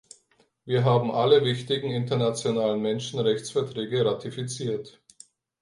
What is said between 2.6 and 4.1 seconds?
Menschenrechtsverträge